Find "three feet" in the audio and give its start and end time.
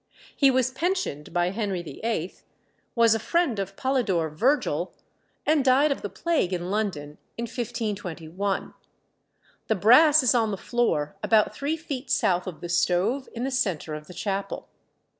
11.53-12.09